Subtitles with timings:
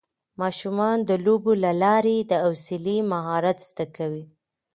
[0.41, 4.25] ماشومان د لوبو له لارې د حوصلې مهارت زده کوي